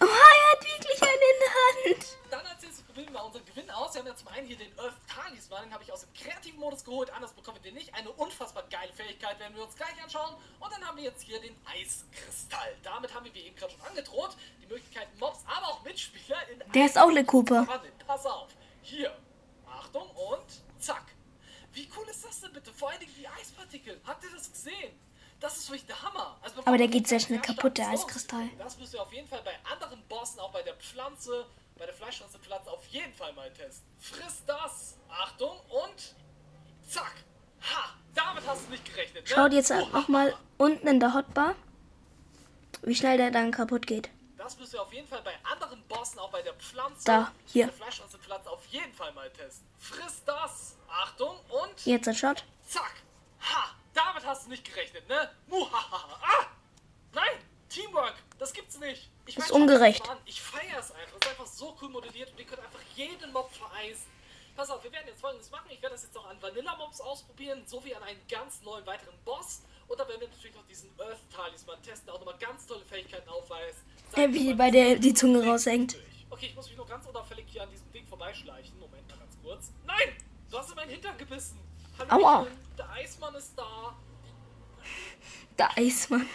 Oh, 0.00 0.04
er 0.04 0.52
hat 0.52 0.64
wirklich 0.64 1.02
einen 1.02 1.12
in 1.12 1.40
der 1.40 1.96
Hand. 1.96 2.16
Dann 2.30 2.46
als 2.46 2.62
nächstes 2.62 2.84
probieren 2.84 3.12
wir 3.12 3.24
unseren 3.24 3.44
Gewinn 3.44 3.68
aus. 3.72 3.92
Wir 3.94 4.00
haben 4.02 4.06
ja 4.06 4.14
zum 4.14 4.28
einen 4.28 4.46
hier 4.46 4.56
den 4.56 4.78
Earth 4.78 4.94
Talisman, 5.08 5.64
den 5.64 5.74
habe 5.74 5.82
ich 5.82 5.92
aus 5.92 6.02
dem 6.02 6.14
kreativen 6.14 6.60
Modus 6.60 6.84
geholt. 6.84 7.10
Anders 7.10 7.32
bekommen 7.32 7.56
wir 7.56 7.62
den 7.62 7.74
nicht. 7.74 7.92
Eine 7.92 8.10
unfassbar 8.12 8.62
geile 8.70 8.92
Fähigkeit 8.92 9.38
werden 9.40 9.56
wir 9.56 9.64
uns 9.64 9.74
gleich 9.74 10.00
anschauen. 10.00 10.36
Und 10.60 10.72
dann 10.72 10.84
haben 10.86 10.96
wir 10.96 11.04
jetzt 11.04 11.22
hier 11.22 11.40
den 11.40 11.56
Eiskristall. 11.66 12.76
Damit 12.84 13.12
haben 13.12 13.24
wir, 13.24 13.34
wie 13.34 13.40
eben 13.40 13.56
gerade 13.56 13.72
schon 13.72 13.82
angedroht, 13.82 14.36
die 14.62 14.66
Möglichkeit, 14.66 15.08
Mobs, 15.18 15.40
aber 15.44 15.66
auch 15.66 15.82
Mitspieler 15.82 16.48
in 16.50 16.62
Der 16.72 16.86
ist 16.86 16.96
auch 16.96 17.10
Cooper. 17.26 17.64
verwandeln. 17.64 17.94
Pass 18.06 18.26
auf. 18.26 18.50
Hier. 18.82 19.16
Achtung 19.66 20.08
und 20.10 20.46
zack. 20.78 21.04
Wie 21.72 21.88
cool 21.96 22.06
ist 22.08 22.24
das 22.24 22.40
denn 22.40 22.43
bitte? 22.54 22.72
Vor 22.72 22.90
allen 22.90 23.00
Dingen 23.00 23.12
die 23.18 23.28
Eispartikel. 23.28 24.00
Habt 24.06 24.24
ihr 24.24 24.30
das 24.30 24.50
gesehen? 24.50 24.98
Das 25.40 25.56
ist 25.58 25.68
wirklich 25.68 25.86
der 25.86 26.00
Hammer. 26.00 26.38
Also 26.40 26.62
Aber 26.64 26.78
der 26.78 26.88
geht 26.88 27.06
sehr 27.06 27.20
schnell 27.20 27.40
kaputt, 27.40 27.76
der 27.76 27.88
Eiskristall. 27.90 28.48
Das 28.58 28.78
müsst 28.78 28.94
ihr 28.94 29.02
auf 29.02 29.12
jeden 29.12 29.28
Fall 29.28 29.42
bei 29.44 29.52
anderen 29.70 30.02
Bossen, 30.08 30.40
auch 30.40 30.52
bei 30.52 30.62
der 30.62 30.74
Pflanze, 30.76 31.44
bei 31.76 31.84
der 31.84 31.94
Fleischpflanze 31.94 32.38
auf 32.70 32.86
jeden 32.86 33.12
Fall 33.12 33.32
mal 33.34 33.52
testen. 33.52 33.86
Friss 33.98 34.42
das. 34.46 34.96
Achtung 35.10 35.58
und 35.68 36.14
zack. 36.88 37.12
Ha. 37.62 37.90
Damit 38.14 38.46
hast 38.46 38.66
du 38.66 38.70
nicht 38.70 38.84
gerechnet. 38.84 39.28
Ne? 39.28 39.34
Schaut 39.34 39.52
jetzt 39.52 39.70
Uhaha. 39.70 39.86
nochmal 39.92 40.34
unten 40.56 40.86
in 40.86 41.00
der 41.00 41.12
Hotbar, 41.14 41.56
wie 42.82 42.94
schnell 42.94 43.16
der 43.18 43.30
dann 43.32 43.50
kaputt 43.50 43.86
geht. 43.86 44.08
Das 44.36 44.58
müsst 44.58 44.74
ihr 44.74 44.82
auf 44.82 44.92
jeden 44.92 45.08
Fall 45.08 45.22
bei 45.22 45.32
anderen 45.50 45.82
Bossen, 45.88 46.18
auch 46.20 46.30
bei 46.30 46.42
der 46.42 46.52
Pflanze, 46.54 47.04
Da, 47.04 47.32
hier. 47.46 47.66
bei 47.66 47.72
der 47.72 47.78
Fleischpflanze 47.90 48.50
auf 48.50 48.64
jeden 48.66 48.92
Fall 48.92 49.12
mal 49.14 49.30
testen. 49.30 49.66
Friss 49.78 50.22
das. 50.24 50.76
Achtung 51.02 51.36
und 51.48 51.86
Jetzt 51.86 52.08
ein 52.08 52.14
Shot. 52.14 52.44
Zack! 52.68 53.02
Ha! 53.40 53.74
Damit 53.92 54.24
hast 54.26 54.46
du 54.46 54.50
nicht 54.50 54.64
gerechnet, 54.64 55.08
ne? 55.08 55.30
Muhahaha! 55.48 56.18
Ah! 56.22 56.46
Nein! 57.12 57.38
Teamwork! 57.68 58.14
Das 58.38 58.52
gibt's 58.52 58.78
nicht! 58.78 59.10
Ich 59.26 59.34
Das 59.34 59.46
ist 59.46 59.50
ungerecht. 59.50 60.00
das 60.00 60.08
war. 60.08 60.18
Ich 60.24 60.40
feiere 60.40 60.78
es 60.78 60.90
einfach. 60.92 61.16
Es 61.20 61.26
ist 61.26 61.30
einfach 61.30 61.46
so 61.46 61.76
cool 61.80 61.88
modelliert 61.88 62.30
und 62.30 62.38
ihr 62.38 62.44
könnt 62.46 62.60
einfach 62.62 62.80
jeden 62.94 63.32
Mob 63.32 63.52
vereisen. 63.52 64.06
Pass 64.56 64.70
auf, 64.70 64.84
wir 64.84 64.92
werden 64.92 65.06
jetzt 65.08 65.20
folgendes 65.20 65.50
machen. 65.50 65.66
Ich 65.70 65.82
werde 65.82 65.94
das 65.96 66.04
jetzt 66.04 66.16
auch 66.16 66.26
an 66.28 66.40
Vanilla-Mobs 66.40 67.00
ausprobieren, 67.00 67.62
sowie 67.66 67.94
an 67.94 68.02
einen 68.04 68.20
ganz 68.28 68.62
neuen 68.62 68.86
weiteren 68.86 69.16
Boss. 69.24 69.62
Und 69.88 69.98
da 69.98 70.06
werden 70.08 70.20
wir 70.20 70.28
natürlich 70.28 70.54
noch 70.54 70.64
diesen 70.66 70.90
Earth-Talisman 70.98 71.82
testen, 71.82 72.06
der 72.06 72.14
auch 72.14 72.20
nochmal 72.20 72.38
ganz 72.38 72.66
tolle 72.66 72.84
Fähigkeiten 72.84 73.28
aufweist. 73.28 73.78
Äh, 74.14 74.28
wie 74.32 74.54
bei 74.54 74.70
der 74.70 74.96
die 74.96 75.12
Zunge 75.12 75.44
raushängt. 75.44 75.96
Okay, 76.30 76.46
ich 76.46 76.54
muss 76.54 76.68
mich 76.68 76.76
nur 76.76 76.86
ganz 76.86 77.04
unauffällig 77.06 77.46
hier 77.48 77.62
an 77.64 77.70
diesem 77.70 77.90
Ding 77.92 78.06
vorbeischleichen. 78.06 78.78
Moment 78.78 79.08
mal 79.08 79.18
ganz 79.18 79.36
kurz. 79.42 79.72
Nein! 79.84 80.16
Du 80.50 80.58
hast 80.58 80.70
in 80.70 80.76
meinen 80.76 80.90
Hintern 80.90 81.16
gebissen. 81.18 81.58
Hallo, 81.98 82.24
Aua. 82.24 82.46
der 82.78 82.90
Eismann 82.90 83.34
ist 83.34 83.52
da. 83.56 83.94
Der 85.58 85.78
Eismann. 85.78 86.28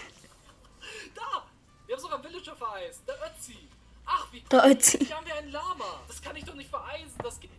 Da! 1.15 1.43
Wir 1.85 1.95
haben 1.95 2.01
sogar 2.01 2.19
einen 2.19 2.27
Villager 2.27 2.55
vereist. 2.55 3.01
Der 3.07 3.15
Ötzi. 3.15 3.57
Ach, 4.05 4.31
wie 4.31 4.41
Der 4.41 4.65
Ötzi. 4.65 5.05
Hier 5.05 5.15
haben 5.15 5.25
wir 5.25 5.35
einen 5.35 5.51
Lama. 5.51 5.99
Das 6.07 6.21
kann 6.21 6.35
ich 6.35 6.45
doch 6.45 6.55
nicht 6.55 6.69
vereisen. 6.69 7.13
Das 7.23 7.39
geht. 7.39 7.51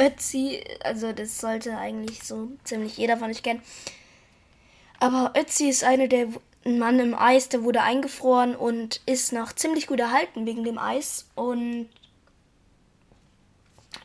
Ötzi, 0.00 0.62
also 0.82 1.12
das 1.12 1.38
sollte 1.40 1.76
eigentlich 1.76 2.22
so 2.24 2.50
ziemlich 2.64 2.96
jeder 2.96 3.16
von 3.16 3.30
euch 3.30 3.42
kennen. 3.42 3.62
Aber 5.00 5.32
Ötzi 5.36 5.68
ist 5.68 5.84
eine 5.84 6.08
der 6.08 6.28
ein 6.66 6.78
Mann 6.80 6.98
im 6.98 7.14
Eis, 7.14 7.48
der 7.48 7.62
wurde 7.62 7.82
eingefroren 7.82 8.56
und 8.56 9.00
ist 9.06 9.32
noch 9.32 9.52
ziemlich 9.52 9.86
gut 9.86 10.00
erhalten 10.00 10.46
wegen 10.46 10.64
dem 10.64 10.78
Eis. 10.78 11.26
Und 11.36 11.88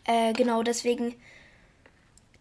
äh, 0.06 0.34
genau 0.34 0.62
deswegen, 0.62 1.16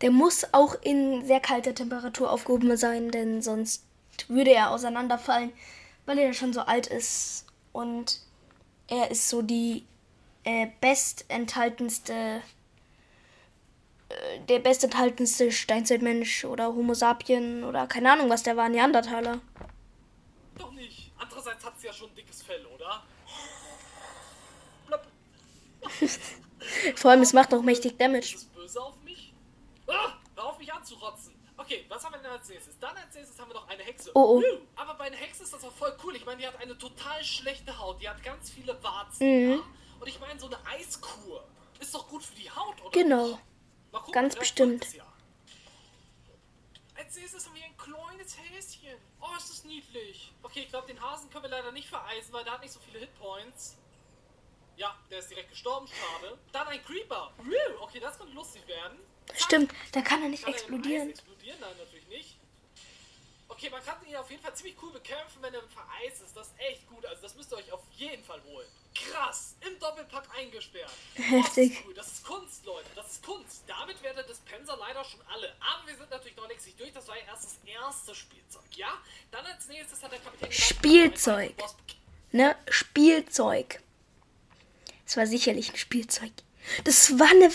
der 0.00 0.10
muss 0.10 0.46
auch 0.52 0.74
in 0.82 1.24
sehr 1.26 1.40
kalter 1.40 1.74
Temperatur 1.74 2.30
aufgehoben 2.30 2.76
sein, 2.76 3.10
denn 3.10 3.42
sonst 3.42 3.84
würde 4.28 4.50
er 4.50 4.70
auseinanderfallen, 4.70 5.52
weil 6.06 6.18
er 6.18 6.32
schon 6.32 6.52
so 6.52 6.60
alt 6.60 6.86
ist. 6.86 7.46
Und 7.72 8.20
er 8.88 9.10
ist 9.10 9.28
so 9.28 9.42
die 9.42 9.84
äh, 10.44 10.68
bestenthaltenste 10.80 12.42
der 14.48 14.58
bestenthaltenste 14.58 15.52
Steinzeitmensch 15.52 16.44
oder 16.44 16.74
Homo 16.74 16.94
sapien 16.94 17.64
oder 17.64 17.86
keine 17.86 18.12
Ahnung, 18.12 18.28
was 18.28 18.42
der 18.42 18.56
war, 18.56 18.68
Neandertaler. 18.68 19.40
Doch 20.58 20.72
nicht. 20.72 21.12
Andererseits 21.18 21.64
hat 21.64 21.78
sie 21.78 21.86
ja 21.86 21.92
schon 21.92 22.14
dickes 22.14 22.42
Fell, 22.42 22.66
oder? 22.66 23.02
Vor 26.96 27.10
allem, 27.10 27.22
es 27.22 27.32
macht 27.32 27.54
auch 27.54 27.62
mächtig 27.62 27.96
Damage. 27.98 28.34
Ist 28.34 28.34
es 28.34 28.44
böse 28.44 28.82
auf? 28.82 28.94
Ah, 29.94 30.18
hör 30.34 30.44
auf 30.44 30.58
mich 30.58 30.72
anzurotzen. 30.72 31.40
Okay, 31.56 31.84
was 31.88 32.02
haben 32.02 32.14
wir 32.14 32.20
denn 32.20 32.30
als 32.30 32.48
nächstes? 32.48 32.78
Dann 32.78 32.96
als 32.96 33.14
nächstes 33.14 33.38
haben 33.38 33.50
wir 33.50 33.54
noch 33.54 33.68
eine 33.68 33.82
Hexe. 33.82 34.10
Oh, 34.14 34.20
oh. 34.20 34.38
Uh, 34.38 34.58
Aber 34.76 34.94
bei 34.94 35.04
einer 35.04 35.16
Hexe 35.16 35.42
ist 35.42 35.52
das 35.52 35.62
auch 35.62 35.72
voll 35.72 35.94
cool. 36.02 36.16
Ich 36.16 36.24
meine, 36.24 36.40
die 36.40 36.46
hat 36.46 36.56
eine 36.58 36.76
total 36.78 37.22
schlechte 37.22 37.78
Haut. 37.78 38.00
Die 38.00 38.08
hat 38.08 38.22
ganz 38.22 38.50
viele 38.50 38.82
Warzen. 38.82 39.50
Ja? 39.50 39.58
Und 40.00 40.08
ich 40.08 40.18
meine, 40.20 40.40
so 40.40 40.46
eine 40.46 40.58
Eiskur 40.66 41.44
ist 41.78 41.94
doch 41.94 42.08
gut 42.08 42.22
für 42.22 42.34
die 42.34 42.50
Haut, 42.50 42.80
oder? 42.80 42.90
Genau. 42.90 43.38
gucken, 43.92 44.12
Ganz 44.12 44.36
bestimmt. 44.36 44.86
Als 46.96 47.16
nächstes 47.16 47.46
haben 47.46 47.54
wir 47.54 47.64
ein 47.64 47.76
kleines 47.76 48.38
Häschen. 48.38 48.98
Oh, 49.20 49.36
ist 49.36 49.50
das 49.50 49.64
niedlich. 49.64 50.32
Okay, 50.42 50.60
ich 50.60 50.68
glaube, 50.68 50.86
den 50.86 51.00
Hasen 51.00 51.28
können 51.28 51.44
wir 51.44 51.50
leider 51.50 51.72
nicht 51.72 51.88
vereisen, 51.88 52.32
weil 52.32 52.44
der 52.44 52.54
hat 52.54 52.62
nicht 52.62 52.72
so 52.72 52.80
viele 52.80 53.00
Hitpoints. 53.00 53.76
Ja, 54.76 54.96
der 55.10 55.18
ist 55.18 55.30
direkt 55.30 55.50
gestorben, 55.50 55.86
schade. 55.88 56.38
Dann 56.52 56.66
ein 56.68 56.82
Creeper. 56.82 57.32
Okay, 57.80 58.00
das 58.00 58.16
könnte 58.16 58.32
lustig 58.32 58.66
werden. 58.66 58.98
Stimmt, 59.36 59.72
da 59.92 60.02
kann 60.02 60.22
er 60.22 60.28
nicht 60.28 60.44
Kann 60.44 60.52
er 60.52 60.58
im 60.58 60.58
Eis 60.58 60.62
explodieren. 60.62 61.10
explodieren? 61.10 61.58
Nein, 61.60 61.76
natürlich 61.78 62.06
nicht. 62.08 62.36
Okay, 63.48 63.68
man 63.68 63.84
kann 63.84 63.96
ihn 64.08 64.16
auf 64.16 64.30
jeden 64.30 64.42
Fall 64.42 64.54
ziemlich 64.54 64.76
cool 64.80 64.92
bekämpfen, 64.92 65.42
wenn 65.42 65.52
er 65.52 65.60
vereist 65.62 66.22
ist. 66.22 66.34
Das 66.34 66.46
ist 66.46 66.54
echt 66.60 66.86
gut. 66.88 67.04
Also 67.04 67.20
das 67.20 67.34
müsst 67.34 67.52
ihr 67.52 67.58
euch 67.58 67.70
auf 67.72 67.82
jeden 67.96 68.24
Fall 68.24 68.40
holen. 68.44 68.66
Krass, 68.94 69.54
im 69.60 69.78
Doppelpack 69.78 70.24
eingesperrt. 70.38 70.90
Heftig. 71.14 71.72
Das 71.72 71.76
ist, 71.76 71.86
cool. 71.86 71.94
das 71.94 72.06
ist 72.12 72.24
Kunst, 72.24 72.64
Leute. 72.64 72.88
Das 72.94 73.10
ist 73.10 73.22
Kunst. 73.22 73.64
Damit 73.66 74.02
werden 74.02 74.24
Dispenser 74.26 74.76
leider 74.78 75.04
schon 75.04 75.20
alle. 75.32 75.54
Aber 75.60 75.86
wir 75.86 75.96
sind 75.96 76.10
natürlich 76.10 76.36
noch 76.36 76.48
längst 76.48 76.64
nicht 76.64 76.80
durch. 76.80 76.92
Das 76.92 77.06
war 77.08 77.16
ja 77.18 77.24
erst 77.26 77.44
das 77.44 77.58
erste 77.66 78.14
Spielzeug, 78.14 78.76
ja? 78.76 78.96
Dann 79.30 79.44
als 79.44 79.66
nächstes 79.68 80.02
hat 80.02 80.12
der 80.12 80.20
Kapitän 80.20 80.52
Spielzeug. 80.52 81.54
Ne? 82.32 82.56
Spielzeug. 82.68 83.82
Es 85.06 85.16
war 85.16 85.26
sicherlich 85.26 85.70
ein 85.70 85.76
Spielzeug. 85.76 86.32
Das 86.84 87.18
war 87.18 87.28
eine 87.28 87.50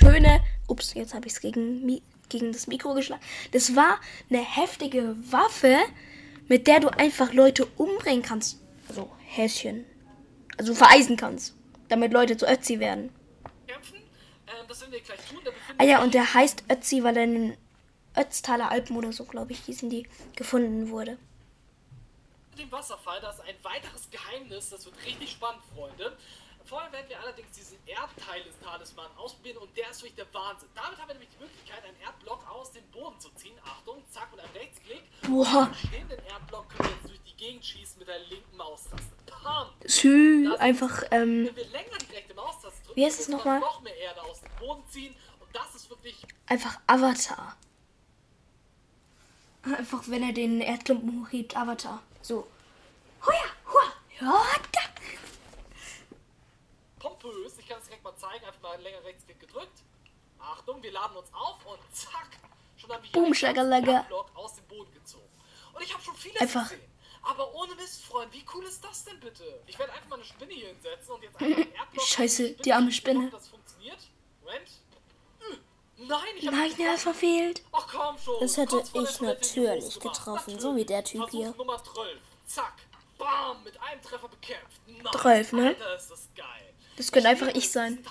schöne. 0.00 0.40
Ups, 0.68 0.94
jetzt 0.94 1.14
habe 1.14 1.26
ich 1.26 1.34
es 1.34 1.40
gegen, 1.40 2.00
gegen 2.28 2.52
das 2.52 2.66
Mikro 2.66 2.94
geschlagen. 2.94 3.22
Das 3.52 3.74
war 3.76 4.00
eine 4.28 4.38
heftige 4.42 5.14
Waffe, 5.30 5.76
mit 6.48 6.66
der 6.66 6.80
du 6.80 6.88
einfach 6.88 7.32
Leute 7.32 7.66
umbringen 7.76 8.22
kannst. 8.22 8.60
Also 8.88 9.10
Häschen. 9.26 9.84
Also 10.56 10.74
vereisen 10.74 11.16
kannst. 11.16 11.54
Damit 11.88 12.12
Leute 12.12 12.36
zu 12.36 12.46
Ötzi 12.46 12.78
werden. 12.80 13.10
kämpfen. 13.66 13.96
Das 14.68 14.80
werden 14.80 14.92
wir 14.92 15.00
gleich 15.00 15.20
tun. 15.28 15.38
Der 15.44 15.50
befindet 15.52 15.80
Ah 15.80 15.84
ja, 15.84 16.02
und 16.02 16.14
der 16.14 16.34
heißt 16.34 16.64
Ötzi, 16.70 17.02
weil 17.02 17.16
er 17.16 17.24
in 17.24 17.34
den 17.34 17.56
Ötztaler 18.16 18.70
Alpen 18.70 18.96
oder 18.96 19.12
so, 19.12 19.24
glaube 19.24 19.52
ich, 19.52 19.60
hießen 19.60 19.88
die, 19.90 20.06
gefunden 20.36 20.90
wurde. 20.90 21.18
dem 22.58 22.70
Wasserfall. 22.70 23.20
Das 23.20 23.36
ist 23.36 23.42
ein 23.42 23.54
weiteres 23.62 24.08
Geheimnis. 24.10 24.70
Das 24.70 24.84
wird 24.84 24.94
richtig 25.06 25.30
spannend, 25.30 25.62
Freunde. 25.74 26.16
Vorher 26.70 26.92
werden 26.92 27.08
wir 27.08 27.18
allerdings 27.18 27.50
diesen 27.50 27.78
Erdteil 27.84 28.44
des 28.44 28.56
Talisman 28.60 29.10
ausprobieren 29.16 29.56
und 29.56 29.76
der 29.76 29.90
ist 29.90 30.02
wirklich 30.04 30.14
der 30.14 30.32
Wahnsinn. 30.32 30.68
Damit 30.76 31.00
haben 31.00 31.08
wir 31.08 31.14
nämlich 31.14 31.30
die 31.30 31.42
Möglichkeit, 31.42 31.82
einen 31.82 32.00
Erdblock 32.00 32.48
aus 32.48 32.70
dem 32.70 32.84
Boden 32.92 33.18
zu 33.18 33.28
ziehen. 33.30 33.58
Achtung, 33.64 34.04
zack, 34.08 34.30
mit 34.30 34.38
einem 34.38 34.52
Rechtsklick. 34.52 35.02
Boah. 35.22 35.64
Und 35.66 35.70
den 35.70 35.88
stehenden 35.88 36.24
Erdblock 36.26 36.68
können 36.68 36.88
wir 36.90 36.94
jetzt 36.96 37.08
durch 37.08 37.22
die 37.22 37.36
Gegend 37.36 37.64
schießen 37.64 37.98
mit 37.98 38.06
der 38.06 38.20
linken 38.20 38.56
Maustaste. 38.56 39.10
Pam! 39.26 39.66
Sü, 39.84 40.54
einfach, 40.60 41.02
ähm, 41.10 41.46
Wenn 41.46 41.56
wir 41.56 41.66
länger 41.70 41.98
die 42.08 42.14
rechte 42.14 42.34
Maustaste 42.34 42.80
drücken, 42.84 42.96
Wie 42.96 43.04
heißt 43.04 43.18
es 43.18 43.26
können 43.26 43.38
wir 43.38 43.52
nochmal? 43.54 43.60
noch 43.60 43.80
mehr 43.80 43.96
Erde 43.96 44.22
aus 44.22 44.40
dem 44.40 44.50
Boden 44.60 44.84
ziehen. 44.90 45.16
Und 45.40 45.48
das 45.52 45.74
ist 45.74 45.90
wirklich 45.90 46.24
einfach 46.46 46.78
Avatar. 46.86 47.56
Einfach, 49.62 50.04
wenn 50.06 50.22
er 50.22 50.32
den 50.32 50.60
Erdklumpen 50.60 51.20
hochhebt, 51.26 51.56
Avatar. 51.56 52.00
So. 52.22 52.46
Huja, 53.26 53.44
hua, 53.66 53.92
ja, 54.20 54.44
da. 54.70 54.80
pompös. 57.00 57.58
Ich 57.58 57.66
kann 57.66 57.78
es 57.78 57.84
direkt 57.86 58.04
mal 58.04 58.14
zeigen. 58.16 58.44
Einfach 58.44 58.60
mal 58.62 58.80
länger 58.80 59.02
Rechtsklick 59.04 59.40
gedrückt. 59.40 59.82
Achtung, 60.38 60.82
wir 60.82 60.92
laden 60.92 61.16
uns 61.16 61.32
auf 61.32 61.64
und 61.66 61.78
zack. 61.92 62.28
Schon 62.76 62.90
haben 62.92 62.99
wir 62.99 62.99
Boom. 63.12 63.32
Erdblock 63.32 64.30
aus 64.34 64.54
dem 64.56 64.64
Boden 64.66 64.92
gezogen. 64.92 65.28
Und 65.74 65.82
ich 65.82 65.92
habe 65.92 66.02
schon 66.02 66.14
vieles 66.16 66.40
Einfach. 66.40 66.64
gesehen. 66.64 66.80
Aber 67.22 67.54
ohne 67.54 67.74
Mist, 67.74 68.02
Freund, 68.04 68.32
wie 68.32 68.44
cool 68.54 68.64
ist 68.64 68.82
das 68.82 69.04
denn 69.04 69.20
bitte? 69.20 69.44
Ich 69.66 69.78
werde 69.78 69.92
einfach 69.92 70.08
mal 70.08 70.16
eine 70.16 70.24
Spinne 70.24 70.52
hier 70.54 70.68
hinsetzen 70.68 71.10
und 71.14 71.22
jetzt 71.22 71.34
einfach 71.40 71.56
einen 71.58 71.74
Erdblock 71.74 72.06
Scheiße, 72.06 72.50
die 72.54 72.72
arme 72.72 72.90
Spinne. 72.92 73.24
hoffe, 73.26 73.36
Das 73.36 73.48
funktioniert. 73.48 73.98
Moment. 74.42 74.68
Hm. 75.40 75.58
Nein, 76.08 76.20
ich 76.38 76.46
habe 76.46 76.56
Nein, 76.56 76.72
er 76.78 76.94
ist 76.94 77.02
verfehlt. 77.02 77.62
Ach 77.72 77.86
komm 77.90 78.16
schon. 78.18 78.40
Das 78.40 78.56
hätte 78.56 78.82
ich 78.94 79.20
natürlich 79.20 80.00
getroffen, 80.00 80.58
so 80.58 80.74
wie 80.76 80.84
der 80.84 81.04
Typ 81.04 81.22
Versuch 81.22 81.38
hier. 81.38 81.54
Nummer 81.58 81.82
12. 81.82 82.18
Zack. 82.46 82.74
Bam. 83.18 83.62
Mit 83.64 83.78
einem 83.82 84.00
Treffer 84.00 84.28
bekämpft. 84.28 84.80
Nice. 84.86 85.20
12, 85.20 85.52
ne? 85.52 85.66
Alter, 85.68 85.96
ist 85.96 86.10
das 86.10 86.28
geil. 86.34 86.74
Das 86.96 87.12
könnte 87.12 87.28
einfach 87.28 87.48
ich 87.48 87.70
sein. 87.70 88.02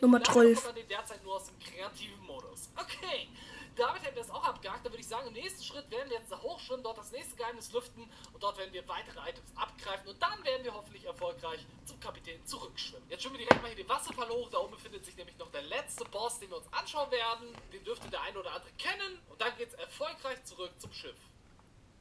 Nummer 0.00 0.18
gut. 0.20 0.28
Leider 0.28 0.32
12. 0.32 0.54
kommt 0.54 0.66
man 0.66 0.74
den 0.76 0.88
derzeit 0.88 1.24
nur 1.24 1.34
aus 1.36 1.46
dem 1.46 1.58
kreativen 1.58 2.24
Modus. 2.24 2.68
Okay. 2.76 3.28
Damit 3.76 4.02
hätten 4.02 4.14
wir 4.14 4.22
es 4.22 4.30
auch 4.30 4.44
abgehakt. 4.44 4.84
Dann 4.84 4.92
würde 4.92 5.00
ich 5.00 5.08
sagen, 5.08 5.26
im 5.26 5.32
nächsten 5.32 5.62
Schritt 5.62 5.90
werden 5.90 6.10
wir 6.10 6.18
jetzt 6.18 6.30
da 6.30 6.40
hochschwimmen, 6.40 6.82
dort 6.82 6.98
das 6.98 7.10
nächste 7.10 7.36
Geheimnis 7.36 7.72
lüften 7.72 8.02
und 8.32 8.42
dort 8.42 8.56
werden 8.58 8.72
wir 8.72 8.86
weitere 8.88 9.18
Items 9.28 9.50
abgreifen 9.56 10.08
und 10.08 10.22
dann 10.22 10.44
werden 10.44 10.64
wir 10.64 10.74
hoffentlich 10.74 11.04
erfolgreich 11.04 11.66
zum 11.84 11.98
Kapitän 12.00 12.44
zurückschwimmen. 12.46 13.08
Jetzt 13.10 13.22
schwimmen 13.22 13.38
wir 13.38 13.46
direkt 13.46 13.62
mal 13.62 13.68
hier 13.68 13.84
den 13.84 13.88
Wasserfall 13.88 14.28
hoch. 14.28 14.48
Da 14.50 14.58
oben 14.58 14.72
befindet 14.72 15.04
sich 15.04 15.16
nämlich 15.16 15.36
noch 15.38 15.50
der 15.50 15.62
letzte 15.62 16.04
Boss, 16.04 16.38
den 16.38 16.50
wir 16.50 16.58
uns 16.58 16.72
anschauen 16.72 17.10
werden. 17.10 17.48
Den 17.72 17.84
dürfte 17.84 18.08
der 18.10 18.22
eine 18.22 18.38
oder 18.38 18.52
andere 18.52 18.72
kennen. 18.78 19.18
Und 19.28 19.40
dann 19.40 19.56
geht 19.56 19.68
es 19.68 19.74
erfolgreich 19.74 20.42
zurück 20.44 20.70
zum 20.78 20.92
Schiff. 20.92 21.16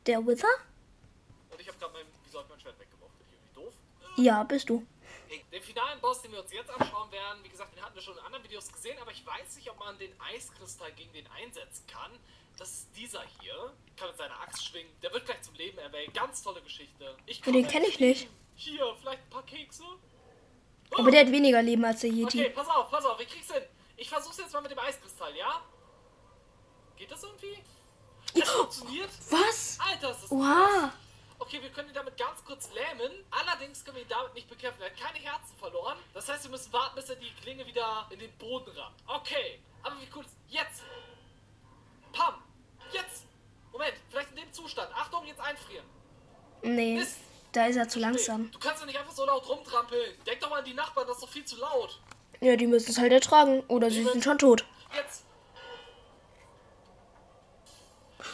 Der 0.06 0.26
Wither? 0.26 0.48
Und 1.50 1.60
ich 1.62 1.68
habe 1.68 1.78
gerade 1.78 1.94
mein, 1.94 2.06
wieso 2.24 2.40
hab 2.40 2.46
ich 2.46 2.50
mein 2.50 2.60
Schwert 2.60 2.80
weggeworfen? 2.80 3.18
Bin 3.18 3.28
ich 3.28 3.34
irgendwie 3.34 3.54
doof? 3.56 3.74
Ja, 4.18 4.44
bist 4.44 4.70
du. 4.70 4.86
Den 5.52 5.64
finalen 5.64 6.00
Boss, 6.02 6.22
den 6.22 6.32
wir 6.32 6.42
uns 6.42 6.52
jetzt 6.52 6.70
anschauen 6.70 7.12
werden, 7.12 7.44
wie 7.44 7.50
gesagt, 7.50 7.76
den 7.76 7.84
hatten 7.84 7.96
wir 7.96 8.02
schon 8.02 8.18
in 8.18 8.24
anderen 8.24 8.44
Videos 8.44 8.72
gesehen, 8.72 8.98
aber 9.02 9.12
ich 9.12 9.26
weiß 9.26 9.56
nicht, 9.56 9.70
ob 9.70 9.80
man 9.80 9.98
den 9.98 10.14
Eiskristall 10.20 10.92
gegen 10.94 11.14
den 11.14 11.28
einsetzen 11.28 11.86
kann. 11.88 12.12
Das 12.58 12.70
ist 12.70 12.90
dieser 12.96 13.24
hier. 13.42 13.74
Kann 13.96 14.10
mit 14.10 14.18
seiner 14.18 14.40
Axt 14.42 14.66
schwingen. 14.66 14.92
Der 15.02 15.12
wird 15.12 15.26
gleich 15.26 15.42
zum 15.42 15.56
Leben 15.56 15.78
erweckt. 15.80 16.14
Ganz 16.14 16.44
tolle 16.44 16.62
Geschichte. 16.62 17.16
Ich 17.26 17.42
den 17.42 17.54
komme 17.54 17.68
kenn 17.68 17.84
ich 17.84 18.00
nicht. 18.00 18.30
Hier, 18.56 18.96
vielleicht 19.00 19.24
ein 19.24 19.30
paar 19.30 19.46
Kekse? 19.46 19.84
Aber 20.96 21.10
der 21.10 21.22
hat 21.22 21.32
weniger 21.32 21.62
Leben 21.62 21.84
als 21.84 22.02
der 22.02 22.12
Yeti. 22.12 22.40
Okay, 22.40 22.50
pass 22.52 22.68
auf, 22.68 22.90
pass 22.92 23.06
auf, 23.06 23.20
ich 23.20 23.28
krieg's 23.28 23.52
hin. 23.52 23.64
Ich 23.98 24.10
versuch's 24.10 24.38
jetzt 24.38 24.54
mal 24.54 24.62
mit 24.62 24.72
dem 24.72 24.80
Eiskristall, 24.80 25.36
ja? 25.36 25.62
Geht 26.96 27.12
das 27.12 27.24
irgendwie? 27.24 27.58
Es 28.34 28.50
funktioniert? 28.50 29.10
Was? 29.30 29.78
Alter, 29.80 30.12
ist 30.12 30.24
das 30.24 30.32
Wow. 30.32 30.92
Okay, 31.46 31.62
wir 31.62 31.70
können 31.72 31.90
ihn 31.90 31.94
damit 31.94 32.16
ganz 32.16 32.42
kurz 32.46 32.70
lähmen. 32.72 33.12
Allerdings 33.30 33.84
können 33.84 33.98
wir 33.98 34.04
ihn 34.04 34.10
damit 34.10 34.34
nicht 34.34 34.50
bekämpfen. 34.50 34.82
Er 34.82 34.90
hat 34.90 34.98
keine 34.98 35.20
Herzen 35.20 35.58
verloren. 35.58 35.98
Das 36.14 36.30
heißt, 36.30 36.46
wir 36.46 36.52
müssen 36.52 36.72
warten, 36.72 36.96
bis 36.96 37.10
er 37.10 37.18
die 37.18 37.34
Klinge 37.42 37.68
wieder 37.68 38.08
in 38.12 38.20
den 38.20 38.32
Boden 38.38 38.72
rammt. 38.78 38.96
Okay. 39.06 39.60
Aber 39.84 40.00
wie 40.00 40.08
cool 40.16 40.24
ist... 40.24 40.38
Jetzt! 40.48 40.84
Pam! 42.14 42.36
Jetzt! 42.94 43.26
Moment, 43.74 43.94
vielleicht 44.10 44.30
in 44.30 44.38
dem 44.38 44.54
Zustand. 44.54 44.90
Achtung, 44.96 45.26
jetzt 45.26 45.42
einfrieren. 45.42 45.86
Nee, 46.62 46.96
Mist. 46.96 47.18
da 47.52 47.66
ist 47.66 47.76
er 47.76 47.90
zu 47.90 48.00
langsam. 48.00 48.50
Du 48.52 48.60
kannst 48.60 48.80
ja 48.80 48.86
nicht 48.86 48.98
einfach 48.98 49.12
so 49.12 49.26
laut 49.26 49.46
rumtrampeln. 49.50 50.24
Denk 50.26 50.40
doch 50.40 50.50
mal 50.50 50.60
an 50.60 50.66
die 50.66 50.74
Nachbarn, 50.74 51.06
das 51.08 51.18
ist 51.18 51.24
doch 51.24 51.30
viel 51.30 51.44
zu 51.44 51.58
laut. 51.58 52.00
Ja, 52.40 52.56
die 52.56 52.68
müssen 52.68 52.92
es 52.92 52.98
halt 52.98 53.12
ertragen. 53.12 53.64
Oder 53.68 53.92
sie 53.92 54.06
sind 54.06 54.24
schon 54.24 54.40
tot. 54.40 54.64
Jetzt! 54.96 55.26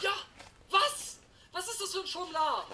Ja! 0.00 0.12
Was? 0.70 1.18
Was 1.52 1.68
ist 1.68 1.80
das 1.80 1.92
für 1.92 2.00
ein 2.00 2.06
Schummler? 2.06 2.64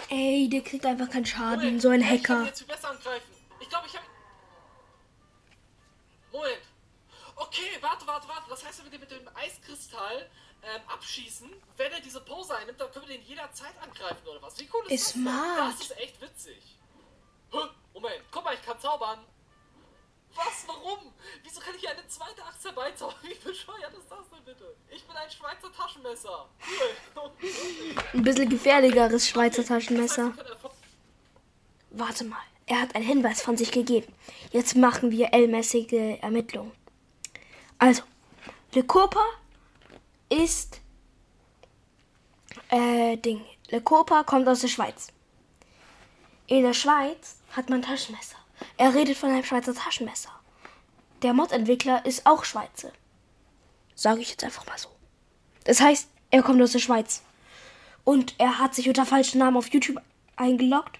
Ey, 0.47 0.50
der 0.50 0.61
kriegt 0.62 0.87
einfach 0.87 1.11
keinen 1.11 1.26
Schaden. 1.26 1.59
Moment, 1.65 1.83
So 1.83 1.88
ein 1.88 2.00
ja, 2.00 2.07
Ich 2.15 2.21
Hacker. 2.23 2.45
jetzt 2.45 2.59
viel 2.59 2.69
besser 2.69 2.91
angreifen. 2.91 3.33
Ich 3.59 3.69
glaube, 3.69 3.88
ich 3.88 3.97
habe. 3.97 4.07
Moment. 6.31 6.62
Okay, 7.35 7.71
warte, 7.81 8.07
warte, 8.07 8.29
warte. 8.29 8.49
Das 8.49 8.65
heißt, 8.65 8.79
wenn 8.79 8.85
wir 8.85 8.93
den 8.93 9.00
mit 9.00 9.11
dem 9.11 9.29
Eiskristall 9.37 10.31
ähm, 10.62 10.83
abschießen, 10.87 11.50
wenn 11.76 11.91
er 11.93 12.00
diese 12.00 12.21
Pose 12.21 12.55
einnimmt, 12.57 12.81
dann 12.81 12.93
können 12.93 13.09
wir 13.09 13.19
den 13.19 13.26
jederzeit 13.26 13.75
angreifen 13.83 14.25
oder 14.29 14.41
was? 14.41 14.57
Wie 14.61 14.69
cool 14.73 14.85
ist, 14.87 14.93
Ist 14.93 15.07
das? 15.07 15.12
smart. 15.15 15.73
Das 15.73 15.81
ist 15.81 15.99
echt 15.99 16.21
witzig. 16.21 16.62
Moment, 17.93 18.23
guck 18.31 18.45
mal, 18.45 18.55
ich 18.55 18.62
kann 18.62 18.79
zaubern. 18.79 19.19
Was? 20.37 20.64
Warum? 20.66 21.12
Wieso 21.43 21.61
kann 21.61 21.75
ich 21.75 21.81
hier 21.81 21.90
eine 21.90 22.07
zweite 22.09 22.45
Axt 22.45 22.64
herbeizaubern? 22.64 23.16
Wie 23.23 23.35
bescheuert 23.35 23.95
ist 23.95 24.11
das 24.11 24.28
denn 24.31 24.45
bitte? 24.45 24.76
Ich 24.90 25.02
bin 25.05 25.16
ein 25.16 25.31
Schweizer 25.31 25.73
Taschenmesser. 25.73 26.49
Cool. 27.14 27.31
Ein 28.12 28.23
bisschen 28.23 28.49
gefährlicheres 28.49 29.28
Schweizer 29.28 29.64
Taschenmesser. 29.64 30.33
Warte 31.90 32.25
mal. 32.25 32.43
Er 32.66 32.81
hat 32.81 32.95
einen 32.95 33.07
Hinweis 33.07 33.40
von 33.43 33.57
sich 33.57 33.71
gegeben. 33.71 34.12
Jetzt 34.50 34.76
machen 34.76 35.11
wir 35.11 35.33
L-mäßige 35.33 36.21
Ermittlungen. 36.21 36.73
Also, 37.78 38.02
Le 38.75 38.83
Copa 38.83 39.25
ist. 40.28 40.81
Äh, 42.69 43.16
Ding. 43.16 43.45
Le 43.69 43.81
Copa 43.81 44.25
kommt 44.25 44.49
aus 44.49 44.61
der 44.61 44.69
Schweiz. 44.69 45.09
In 46.49 46.62
der 46.62 46.75
Schweiz 46.75 47.37
hat 47.52 47.71
man 47.71 47.83
Taschenmesser. 47.83 48.37
Er 48.77 48.95
redet 48.95 49.17
von 49.17 49.31
einem 49.31 49.45
Schweizer 49.45 49.75
Taschenmesser. 49.75 50.31
Der 51.23 51.33
Mod-Entwickler 51.33 52.05
ist 52.05 52.27
auch 52.27 52.45
Schweizer. 52.45 52.93
Sage 53.95 54.21
ich 54.21 54.31
jetzt 54.31 54.45
einfach 54.45 54.67
mal 54.67 54.79
so. 54.79 54.89
Das 55.65 55.81
heißt, 55.81 56.09
er 56.31 56.43
kommt 56.43 56.61
aus 56.63 56.73
der 56.73 56.79
Schweiz. 56.79 57.23
Und 58.05 58.35
er 58.39 58.59
hat 58.59 58.75
sich 58.75 58.89
unter 58.89 59.07
falschem 59.07 59.41
Namen 59.41 59.57
auf 59.57 59.69
YouTube 59.69 60.01
eingeloggt. 60.37 60.99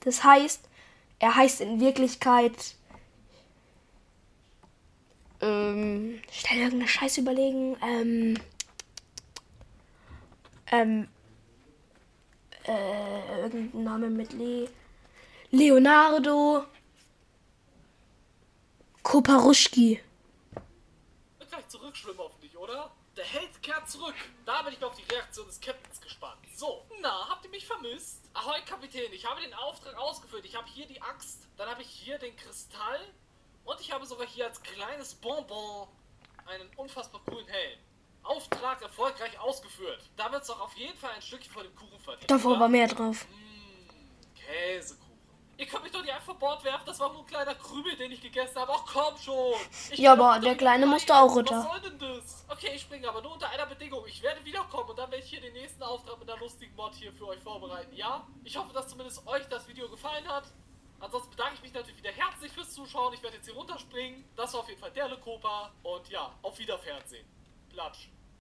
Das 0.00 0.22
heißt, 0.22 0.68
er 1.18 1.34
heißt 1.34 1.60
in 1.60 1.80
Wirklichkeit. 1.80 2.74
Ähm, 5.40 6.20
schnell 6.30 6.58
irgendeine 6.58 6.88
Scheiße 6.88 7.20
überlegen. 7.20 7.76
Ähm, 7.82 8.38
Ähm. 10.70 11.08
Äh, 12.64 13.42
irgendein 13.42 13.84
Name 13.84 14.10
mit 14.10 14.32
Le. 14.34 14.68
Leonardo. 15.50 16.64
Koparuschki. 19.08 20.02
Wird 21.38 21.50
gleich 21.50 21.66
zurückschwimmen 21.68 22.20
auf 22.20 22.38
dich, 22.40 22.54
oder? 22.58 22.90
Der 23.16 23.24
Held 23.24 23.62
kehrt 23.62 23.88
zurück. 23.88 24.14
Da 24.44 24.60
bin 24.60 24.74
ich 24.74 24.80
mal 24.80 24.88
auf 24.88 24.96
die 24.96 25.14
Reaktion 25.14 25.46
des 25.46 25.58
Captains 25.62 25.98
gespannt. 25.98 26.36
So, 26.54 26.84
na, 27.00 27.26
habt 27.30 27.42
ihr 27.46 27.50
mich 27.50 27.66
vermisst? 27.66 28.20
Ahoi, 28.34 28.60
Kapitän, 28.66 29.10
ich 29.14 29.24
habe 29.24 29.40
den 29.40 29.54
Auftrag 29.54 29.96
ausgeführt. 29.96 30.44
Ich 30.44 30.54
habe 30.54 30.68
hier 30.68 30.86
die 30.86 31.00
Axt, 31.00 31.48
dann 31.56 31.70
habe 31.70 31.80
ich 31.80 31.88
hier 31.88 32.18
den 32.18 32.36
Kristall 32.36 33.00
und 33.64 33.80
ich 33.80 33.90
habe 33.90 34.04
sogar 34.04 34.26
hier 34.26 34.44
als 34.44 34.60
kleines 34.60 35.14
Bonbon 35.14 35.88
einen 36.44 36.68
unfassbar 36.76 37.22
coolen 37.24 37.48
Helm. 37.48 37.78
Auftrag 38.24 38.82
erfolgreich 38.82 39.40
ausgeführt. 39.40 40.02
Da 40.18 40.30
wird 40.30 40.42
es 40.42 40.48
doch 40.48 40.60
auf 40.60 40.76
jeden 40.76 40.98
Fall 40.98 41.12
ein 41.12 41.22
Stückchen 41.22 41.50
von 41.50 41.62
dem 41.62 41.74
Kuchen 41.74 41.98
verdient. 41.98 42.30
Davor 42.30 42.60
war 42.60 42.68
mehr 42.68 42.88
drauf. 42.88 43.24
Käsekuchen. 44.34 45.07
Ihr 45.58 45.66
könnt 45.66 45.82
mich 45.82 45.90
doch 45.92 46.02
nicht 46.02 46.14
einfach 46.14 46.34
Bord 46.36 46.62
werfen, 46.62 46.86
das 46.86 47.00
war 47.00 47.12
nur 47.12 47.22
ein 47.22 47.26
kleiner 47.26 47.52
Krümel, 47.56 47.96
den 47.96 48.12
ich 48.12 48.20
gegessen 48.22 48.56
habe. 48.60 48.72
Ach 48.74 48.84
komm 48.86 49.18
schon. 49.18 49.54
Ich 49.90 49.98
Ja, 49.98 50.12
aber 50.12 50.38
der 50.38 50.54
Kleine 50.54 50.86
musste 50.86 51.12
auch 51.12 51.26
Was 51.26 51.34
runter. 51.34 51.62
soll 51.62 51.80
denn 51.80 51.98
das? 51.98 52.44
Okay, 52.48 52.70
ich 52.76 52.82
springe 52.82 53.08
aber 53.08 53.20
nur 53.22 53.32
unter 53.32 53.50
einer 53.50 53.66
Bedingung. 53.66 54.06
Ich 54.06 54.22
werde 54.22 54.44
wiederkommen 54.44 54.88
und 54.90 54.96
dann 54.96 55.10
werde 55.10 55.24
ich 55.24 55.30
hier 55.30 55.40
den 55.40 55.52
nächsten 55.54 55.82
Auftrag 55.82 56.16
mit 56.20 56.30
einer 56.30 56.38
lustigen 56.38 56.74
Mod 56.76 56.94
hier 56.94 57.12
für 57.12 57.26
euch 57.26 57.40
vorbereiten. 57.40 57.92
Ja? 57.96 58.24
Ich 58.44 58.56
hoffe, 58.56 58.72
dass 58.72 58.86
zumindest 58.86 59.26
euch 59.26 59.48
das 59.48 59.66
Video 59.66 59.88
gefallen 59.88 60.28
hat. 60.28 60.44
Ansonsten 61.00 61.30
bedanke 61.30 61.54
ich 61.56 61.62
mich 61.62 61.72
natürlich 61.72 61.98
wieder 61.98 62.12
herzlich 62.12 62.52
fürs 62.52 62.72
Zuschauen. 62.72 63.12
Ich 63.14 63.22
werde 63.24 63.36
jetzt 63.36 63.46
hier 63.46 63.54
runterspringen. 63.54 64.24
Das 64.36 64.52
war 64.52 64.60
auf 64.60 64.68
jeden 64.68 64.80
Fall 64.80 64.92
der 64.92 65.08
Lekopa. 65.08 65.72
Und 65.82 66.08
ja, 66.08 66.32
auf 66.42 66.56
Wiederfernsehen. 66.58 67.26
Platsch. 67.68 68.08